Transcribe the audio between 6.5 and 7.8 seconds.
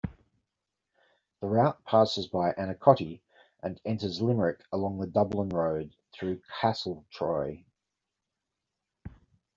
Castletroy.